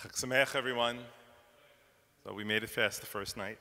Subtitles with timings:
[0.00, 0.98] Chag Sameach, everyone.
[2.24, 3.58] So we made it fast the first night.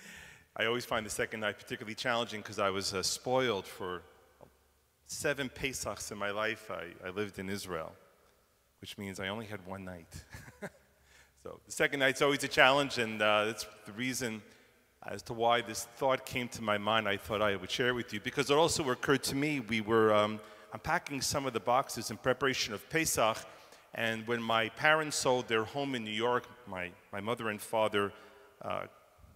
[0.56, 4.02] I always find the second night particularly challenging because I was uh, spoiled for
[5.06, 6.70] seven Pesachs in my life.
[6.70, 7.92] I, I lived in Israel,
[8.80, 10.08] which means I only had one night.
[11.42, 14.42] so the second night's always a challenge, and uh, that's the reason
[15.06, 17.08] as to why this thought came to my mind.
[17.08, 20.14] I thought I would share with you because it also occurred to me we were
[20.14, 20.38] um,
[20.72, 23.38] unpacking some of the boxes in preparation of Pesach
[23.94, 28.12] and when my parents sold their home in New York, my, my mother and father
[28.62, 28.86] uh,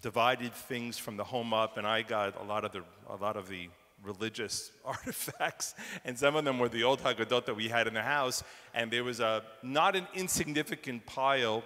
[0.01, 3.37] divided things from the home up, and I got a lot of the, a lot
[3.37, 3.69] of the
[4.03, 5.75] religious artifacts,
[6.05, 8.43] and some of them were the old Haggadot that we had in the house,
[8.73, 11.63] and there was a not an insignificant pile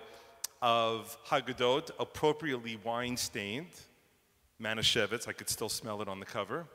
[0.62, 3.70] of Haggadot appropriately wine-stained,
[4.60, 6.66] Manischewitz, I could still smell it on the cover,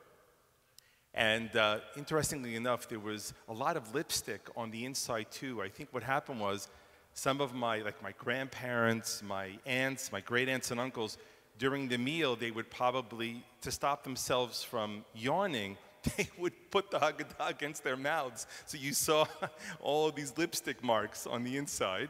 [1.15, 5.61] and uh, interestingly enough, there was a lot of lipstick on the inside too.
[5.61, 6.67] I think what happened was
[7.13, 11.17] some of my, like my grandparents, my aunts, my great aunts and uncles,
[11.57, 15.77] during the meal, they would probably, to stop themselves from yawning,
[16.17, 18.45] they would put the Haggadah against their mouths.
[18.65, 19.25] So you saw
[19.79, 22.09] all these lipstick marks on the inside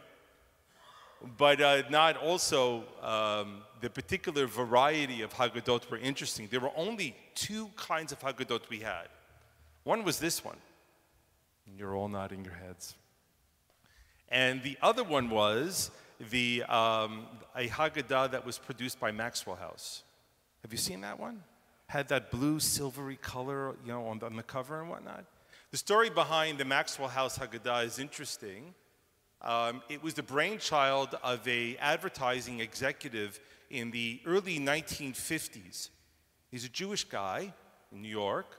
[1.37, 6.47] but uh, not also um, the particular variety of Haggadot were interesting.
[6.49, 9.07] There were only two kinds of Haggadot we had.
[9.83, 10.57] One was this one.
[11.77, 12.95] You're all nodding your heads.
[14.29, 15.91] And the other one was
[16.31, 20.03] the, um, a Haggadah that was produced by Maxwell House.
[20.61, 21.43] Have you seen that one?
[21.87, 25.25] Had that blue silvery color, you know, on the, on the cover and whatnot.
[25.71, 28.73] The story behind the Maxwell House Haggadah is interesting
[29.45, 35.89] um, it was the brainchild of a advertising executive in the early 1950s.
[36.49, 37.53] He's a Jewish guy
[37.91, 38.57] in New York.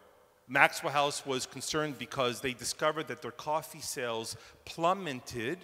[0.49, 5.59] Maxwell House was concerned because they discovered that their coffee sales plummeted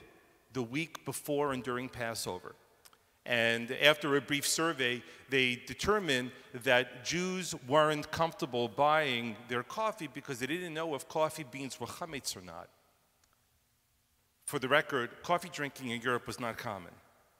[0.53, 2.57] the week before and during Passover.
[3.25, 6.33] And after a brief survey, they determined
[6.65, 11.87] that Jews weren't comfortable buying their coffee because they didn't know if coffee beans were
[11.87, 12.69] chametz or not.
[14.53, 16.93] For the record, coffee drinking in Europe was not common.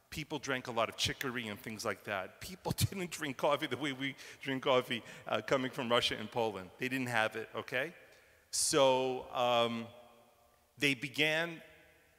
[0.09, 2.41] People drank a lot of chicory and things like that.
[2.41, 6.71] People didn't drink coffee the way we drink coffee uh, coming from Russia and Poland.
[6.79, 7.93] They didn't have it, okay?
[8.51, 9.89] So um,
[10.79, 11.61] they began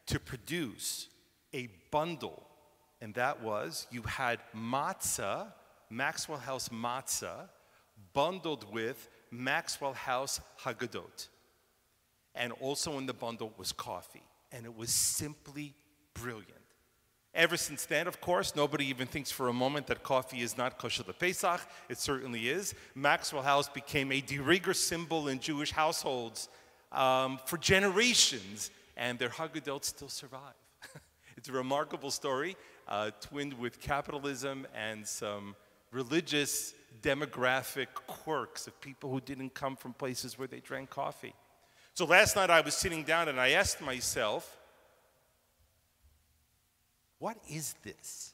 [0.06, 1.08] to produce
[1.56, 2.44] a bundle,
[3.02, 5.48] and that was you had matzah,
[5.90, 7.50] Maxwell House matzah,
[8.14, 11.30] bundled with Maxwell House Haggadot.
[12.36, 14.22] And also in the bundle was coffee
[14.54, 15.74] and it was simply
[16.14, 16.52] brilliant.
[17.34, 20.78] Ever since then, of course, nobody even thinks for a moment that coffee is not
[20.78, 21.62] kosher the Pesach.
[21.90, 22.76] It certainly is.
[22.94, 26.48] Maxwell House became a de rigueur symbol in Jewish households
[26.92, 30.54] um, for generations, and their Haggadot still survive.
[31.38, 32.56] it's a remarkable story,
[32.88, 35.56] uh, twinned with capitalism and some
[35.92, 41.34] religious demographic quirks of people who didn't come from places where they drank coffee.
[41.96, 44.58] So last night I was sitting down and I asked myself,
[47.20, 48.34] what is this?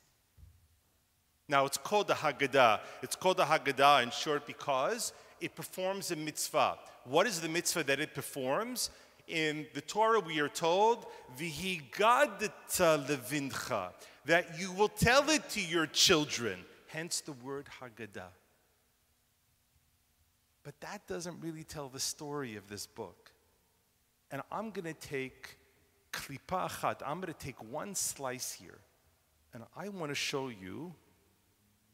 [1.50, 2.80] Now it's called the Haggadah.
[3.04, 5.12] It's called the Haggadah in short because
[5.42, 6.78] it performs a mitzvah.
[7.04, 8.92] What is the mitzvah that it performs?
[9.28, 11.06] In the Torah we are told,
[11.38, 13.90] Vihigadta levincha,
[14.26, 16.60] that you will tell it to your children.
[16.88, 18.32] Hence the word Haggadah.
[20.64, 23.29] But that doesn't really tell the story of this book.
[24.32, 25.58] And I'm going to take
[26.12, 28.80] klipa achat, I'm going to take one slice here,
[29.54, 30.94] and I want to show you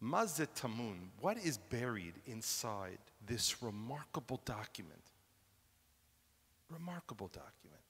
[0.04, 5.02] mazet tamun, what is buried inside this remarkable document.
[6.70, 7.82] Remarkable document.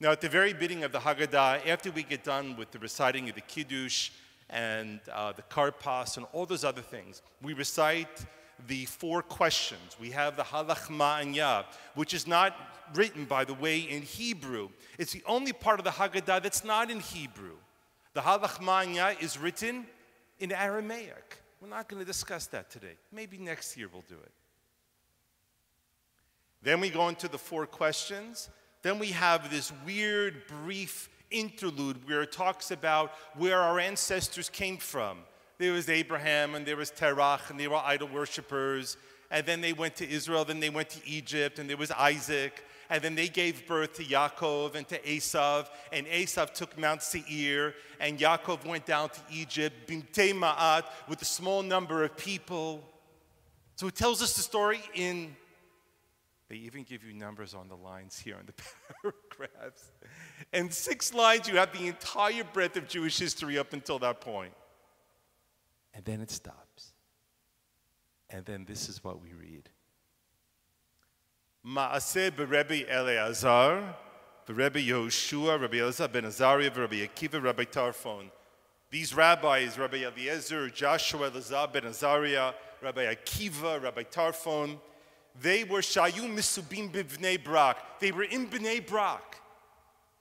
[0.00, 3.28] Now, at the very beginning of the Haggadah, after we get done with the reciting
[3.28, 4.10] of the Kiddush
[4.48, 8.24] and uh, the Karpas and all those other things, we recite
[8.66, 9.96] the four questions.
[10.00, 11.64] We have the Ha Lachma Anya,
[11.94, 12.56] which is not
[12.94, 14.70] written, by the way, in Hebrew.
[14.98, 17.56] It's the only part of the Haggadah that's not in Hebrew.
[18.14, 19.86] The Ha Lachma Anya is written
[20.40, 21.40] in Aramaic.
[21.60, 22.96] We're not going to discuss that today.
[23.12, 24.32] Maybe next year we'll do it.
[26.62, 28.50] Then we go into the four questions.
[28.82, 34.78] Then we have this weird, brief interlude where it talks about where our ancestors came
[34.78, 35.18] from
[35.58, 38.96] there was Abraham and there was Terach and they were idol worshippers.
[39.30, 42.64] And then they went to Israel, then they went to Egypt, and there was Isaac.
[42.88, 45.66] And then they gave birth to Yaakov and to Esav.
[45.92, 51.26] And Esav took Mount Seir, and Yaakov went down to Egypt, Bimte Ma'at, with a
[51.26, 52.82] small number of people.
[53.76, 55.36] So it tells us the story in
[56.48, 58.54] They even give you numbers on the lines here on the
[59.02, 59.92] paragraphs.
[60.54, 64.54] And six lines, you have the entire breadth of Jewish history up until that point.
[65.98, 66.92] And then it stops.
[68.30, 69.68] And then this is what we read.
[71.66, 73.96] Maaseh beRebbe Eleazar,
[74.46, 78.30] beRebbe Yehoshua, Rabbi Elazar ben Azariah, Rabbi Akiva, Rabbi Tarfon.
[78.90, 84.78] These rabbis, Rabbi Eliezer, Joshua, Elazar ben Azariah, Rabbi Akiva, Rabbi Tarfon,
[85.42, 87.98] they were Shayu Misubim B'Bnei Brak.
[87.98, 89.40] They were in Bnei Brak,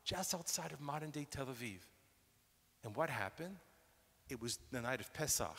[0.03, 1.81] just outside of modern day Tel Aviv.
[2.83, 3.57] And what happened?
[4.29, 5.57] It was the night of Pesach.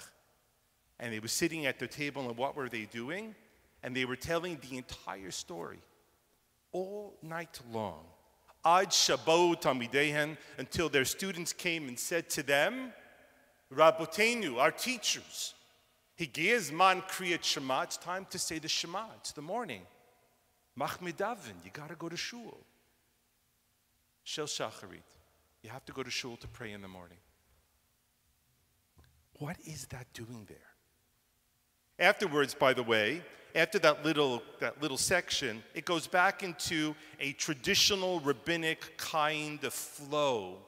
[1.00, 3.34] And they were sitting at their table, and what were they doing?
[3.82, 5.78] And they were telling the entire story
[6.72, 8.04] all night long.
[8.64, 12.92] Ad Shabbat Tamidehen, until their students came and said to them,
[13.72, 15.54] Rabotenu, our teachers,
[16.26, 17.82] gives man kriyat Shema.
[17.82, 19.04] It's time to say the Shema.
[19.18, 19.82] It's the morning.
[20.78, 22.58] Machmedavin, you got to go to shul.
[24.24, 25.02] Shel Shacharit,
[25.62, 27.18] you have to go to shul to pray in the morning.
[29.38, 30.56] What is that doing there?
[31.98, 33.22] Afterwards, by the way,
[33.54, 39.72] after that little, that little section, it goes back into a traditional rabbinic kind of
[39.72, 40.58] flow,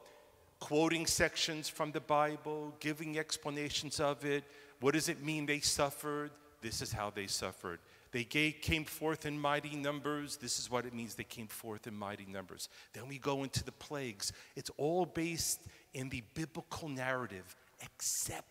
[0.59, 4.45] quoting sections from the Bible, giving explanations of it,
[4.81, 6.31] what does it mean they suffered?
[6.63, 7.79] This is how they suffered.
[8.13, 10.37] They came forth in mighty numbers.
[10.37, 12.69] This is what it means they came forth in mighty numbers.
[12.93, 14.33] Then we go into the plagues.
[14.57, 15.61] It's all based
[15.95, 18.50] in the biblical narrative, except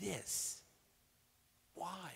[0.00, 0.62] this.
[1.74, 2.10] Why?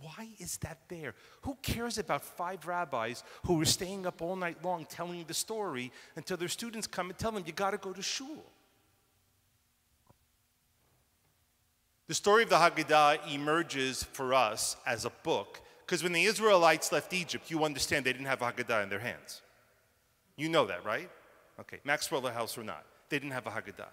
[0.00, 1.14] Why is that there?
[1.42, 5.92] Who cares about five rabbis who were staying up all night long telling the story
[6.16, 8.44] until their students come and tell them, you got to go to shul?
[12.06, 16.92] The story of the Haggadah emerges for us as a book because when the Israelites
[16.92, 19.42] left Egypt, you understand they didn't have a Haggadah in their hands.
[20.36, 21.10] You know that, right?
[21.60, 23.88] Okay, Maxwell House or not, they didn't have a Haggadah.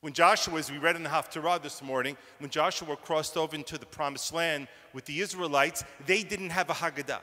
[0.00, 3.78] When Joshua, as we read in the Haftarah this morning, when Joshua crossed over into
[3.78, 7.20] the promised land with the Israelites, they didn't have a Haggadah.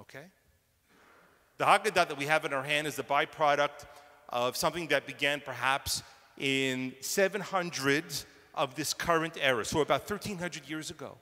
[0.00, 0.24] Okay?
[1.58, 3.86] The Haggadah that we have in our hand is the byproduct
[4.28, 6.02] of something that began perhaps
[6.38, 8.04] in 700
[8.54, 11.16] of this current era, so about 1300 years ago.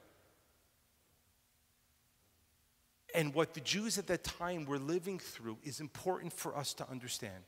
[3.15, 6.89] And what the Jews at that time were living through is important for us to
[6.89, 7.43] understand.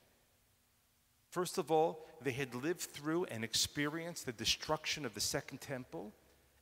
[1.33, 6.13] First of all, they had lived through and experienced the destruction of the Second Temple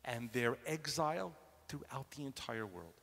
[0.05, 1.33] and their exile
[1.67, 2.95] throughout the entire world.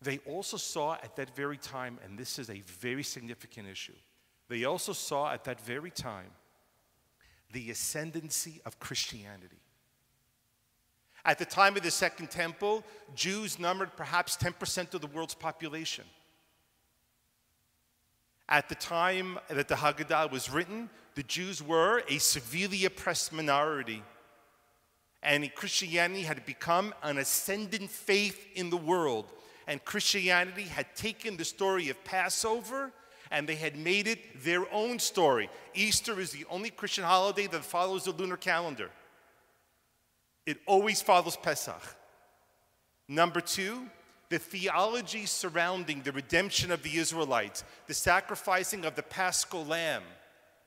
[0.00, 3.96] They also saw at that very time, and this is a very significant issue,
[4.48, 6.30] they also saw at that very time
[7.50, 9.58] the ascendancy of Christianity.
[11.24, 12.84] At the time of the Second Temple,
[13.16, 16.04] Jews numbered perhaps 10% of the world's population.
[18.48, 24.02] At the time that the Haggadah was written, the Jews were a severely oppressed minority.
[25.22, 29.26] And Christianity had become an ascendant faith in the world.
[29.66, 32.92] And Christianity had taken the story of Passover
[33.32, 35.48] and they had made it their own story.
[35.74, 38.90] Easter is the only Christian holiday that follows the lunar calendar,
[40.44, 41.82] it always follows Pesach.
[43.08, 43.88] Number two,
[44.32, 50.02] the theology surrounding the redemption of the Israelites, the sacrificing of the paschal lamb,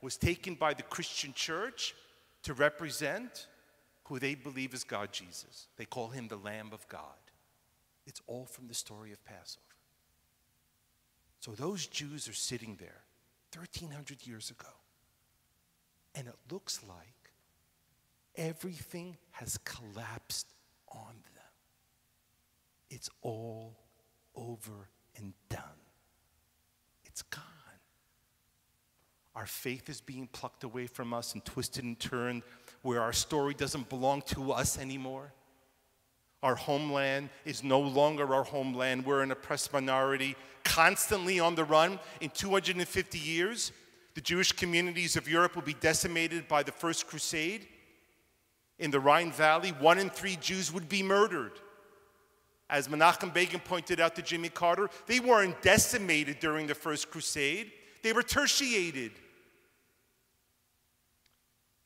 [0.04, 1.96] was taken by the Christian church
[2.44, 3.48] to represent
[4.04, 5.66] who they believe is God Jesus.
[5.78, 7.02] They call him the Lamb of God.
[8.06, 9.66] It's all from the story of Passover.
[11.40, 13.02] So those Jews are sitting there
[13.52, 14.70] 1,300 years ago.
[16.14, 17.32] And it looks like
[18.36, 20.54] everything has collapsed
[20.88, 21.35] on them.
[22.90, 23.78] It's all
[24.36, 25.62] over and done.
[27.06, 27.42] It's gone.
[29.36, 32.44] Our faith is being plucked away from us and twisted and turned
[32.82, 35.34] where our story doesn't belong to us anymore.
[36.42, 39.06] Our homeland is no longer our homeland.
[39.06, 42.00] We're an oppressed minority, constantly on the run.
[42.22, 43.72] In 250 years,
[44.14, 47.68] the Jewish communities of Europe will be decimated by the First Crusade.
[48.78, 51.54] In the Rhine Valley, one in three Jews would be murdered.
[52.70, 57.72] As Menachem Begin pointed out to Jimmy Carter, they weren't decimated during the First Crusade,
[58.02, 59.12] they were tertiated.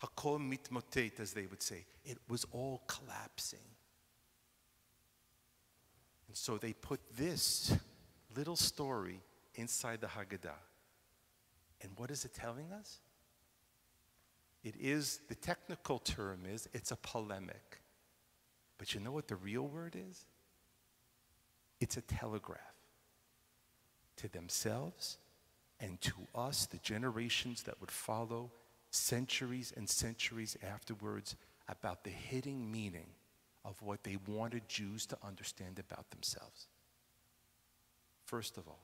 [0.01, 1.85] Hakol mitmotet, as they would say.
[2.05, 3.59] It was all collapsing.
[6.27, 7.75] And so they put this
[8.35, 9.19] little story
[9.55, 10.53] inside the Haggadah.
[11.81, 12.99] And what is it telling us?
[14.63, 17.81] It is, the technical term is, it's a polemic.
[18.77, 20.25] But you know what the real word is?
[21.79, 22.59] It's a telegraph
[24.17, 25.17] to themselves
[25.79, 28.51] and to us, the generations that would follow
[28.91, 31.35] centuries and centuries afterwards,
[31.69, 33.05] about the hidden meaning
[33.63, 36.67] of what they wanted Jews to understand about themselves.
[38.25, 38.81] First of all,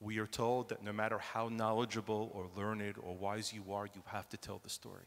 [0.00, 4.02] we are told that no matter how knowledgeable or learned or wise you are, you
[4.06, 5.06] have to tell the story.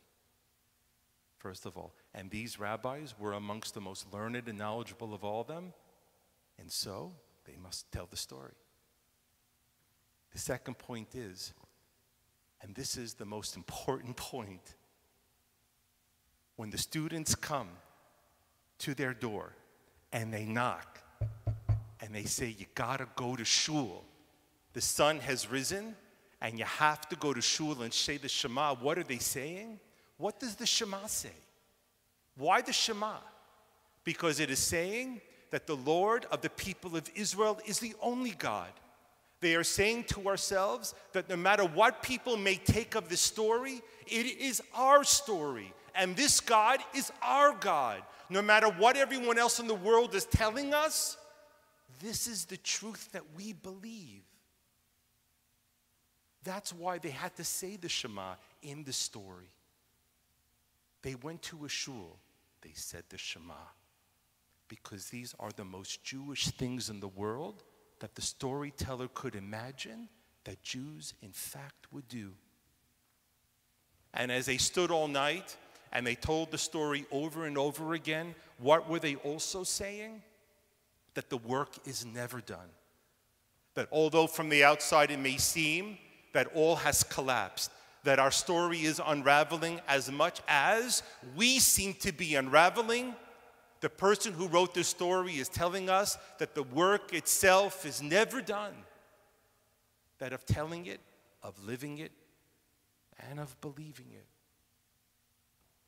[1.38, 1.94] First of all.
[2.14, 5.74] And these rabbis were amongst the most learned and knowledgeable of all them,
[6.60, 7.14] and so
[7.46, 8.54] they must tell the story.
[10.32, 11.54] The second point is,
[12.62, 14.76] and this is the most important point,
[16.56, 17.70] when the students come
[18.80, 19.54] to their door
[20.12, 21.00] and they knock
[22.02, 24.04] and they say, You gotta go to shul.
[24.74, 25.96] The sun has risen
[26.42, 28.76] and you have to go to shul and say the Shema.
[28.76, 29.80] What are they saying?
[30.18, 31.36] What does the Shema say?
[32.36, 33.16] Why the Shema?
[34.04, 35.22] Because it is saying
[35.52, 38.70] that the Lord of the people of Israel is the only God.
[39.42, 43.82] They are saying to ourselves that no matter what people may take of this story,
[44.06, 45.74] it is our story.
[45.96, 48.02] And this God is our God.
[48.30, 51.18] No matter what everyone else in the world is telling us,
[52.00, 54.24] this is the truth that we believe.
[56.44, 59.52] That's why they had to say the Shema in the story.
[61.02, 62.18] They went to a shul,
[62.62, 63.54] they said the Shema,
[64.70, 67.64] because these are the most Jewish things in the world
[68.00, 70.08] that the storyteller could imagine
[70.46, 72.32] that Jews, in fact, would do.
[74.14, 75.58] And as they stood all night
[75.92, 80.22] and they told the story over and over again, what were they also saying?
[81.16, 82.70] That the work is never done.
[83.76, 85.98] That although from the outside it may seem
[86.34, 87.72] that all has collapsed,
[88.04, 91.04] that our story is unraveling as much as
[91.36, 93.14] we seem to be unraveling.
[93.82, 98.42] The person who wrote this story is telling us that the work itself is never
[98.42, 98.74] done,
[100.20, 101.00] that of telling it,
[101.42, 102.12] of living it,
[103.30, 104.26] and of believing it.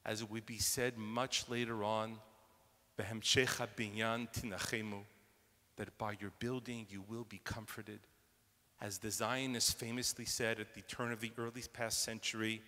[0.06, 2.18] As it would be said much later on,
[5.78, 8.00] that by your building you will be comforted
[8.82, 12.62] as the Zionists famously said at the turn of the early past century,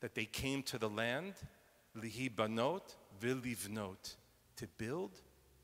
[0.00, 1.34] that they came to the land,
[1.96, 4.16] lihi banot vilivnot,
[4.56, 5.12] to build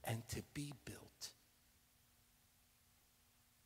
[0.04, 1.30] and to be built.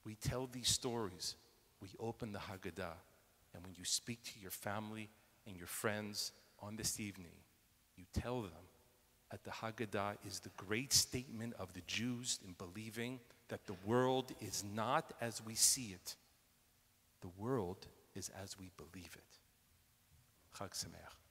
[0.05, 1.35] We tell these stories,
[1.81, 2.95] we open the Haggadah,
[3.55, 5.11] and when you speak to your family
[5.47, 7.35] and your friends on this evening,
[7.97, 8.53] you tell them
[9.31, 13.19] that the Haggadah is the great statement of the Jews in believing
[13.49, 16.15] that the world is not as we see it.
[17.21, 20.59] The world is as we believe it.
[20.59, 21.26] Chag Sameach.